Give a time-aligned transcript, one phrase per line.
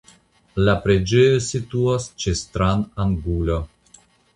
[0.67, 3.65] La preĝejo situas ĉe stranangulo.